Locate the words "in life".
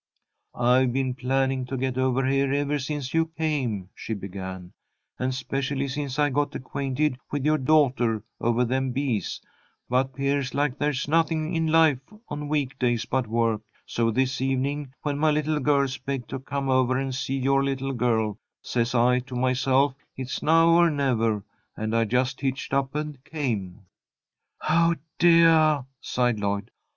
11.55-11.99